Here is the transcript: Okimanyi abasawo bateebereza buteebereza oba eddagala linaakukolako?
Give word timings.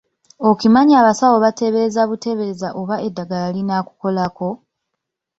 Okimanyi 0.49 0.93
abasawo 1.01 1.35
bateebereza 1.45 2.01
buteebereza 2.09 2.67
oba 2.81 2.95
eddagala 3.07 3.47
linaakukolako? 3.55 4.47